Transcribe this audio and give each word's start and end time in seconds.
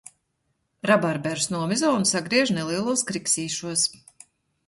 Rabarberus 0.89 1.45
nomizo 1.55 1.91
un 1.99 2.07
sagriež 2.13 2.53
nelielos 2.57 3.05
kriksīšos. 3.11 3.85